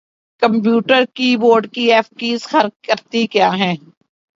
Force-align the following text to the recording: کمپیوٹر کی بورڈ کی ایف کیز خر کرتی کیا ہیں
کمپیوٹر 0.41 1.03
کی 1.15 1.35
بورڈ 1.37 1.67
کی 1.73 1.91
ایف 1.93 2.09
کیز 2.19 2.43
خر 2.43 2.67
کرتی 2.83 3.25
کیا 3.27 3.49
ہیں 3.55 3.75